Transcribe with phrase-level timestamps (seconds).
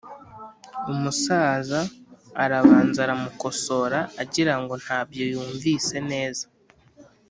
[0.91, 1.79] umusaza
[2.43, 6.45] arabanza aramukosora agira ngo ntabyo yumvise neza